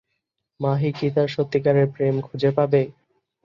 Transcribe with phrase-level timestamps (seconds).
[0.59, 2.81] মাহি কি তার সত্যিকারের প্রেম খুঁজে পাবে?